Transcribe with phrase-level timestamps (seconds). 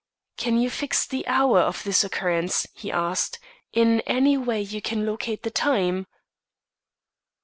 [0.35, 3.37] "Can you fix the hour of this occurrence?" he asked.
[3.71, 6.07] "In any way can you locate the time?"